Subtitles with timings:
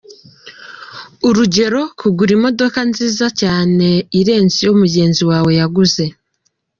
[1.27, 3.87] Urugero kugura imodoka nziza cyane
[4.19, 6.05] irenze iyo mugenzi wawe yaguze.